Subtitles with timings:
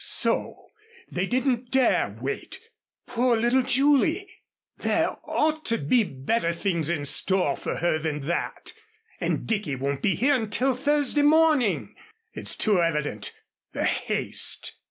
[0.03, 0.55] "So!
[1.11, 2.59] They didn't dare wait!
[3.05, 4.27] Poor little Julie!
[4.77, 8.73] There ought to be better things in store for her than that!
[9.19, 11.93] And Dicky won't be here until Thursday morning!
[12.33, 13.31] It's too evident
[13.73, 14.73] the haste."